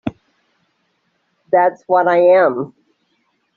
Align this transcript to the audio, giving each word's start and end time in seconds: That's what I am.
That's 1.51 1.83
what 1.85 2.07
I 2.07 2.17
am. 2.21 2.73